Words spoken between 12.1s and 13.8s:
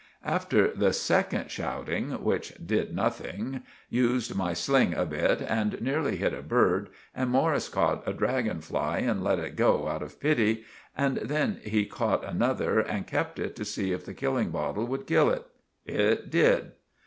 another and kept it to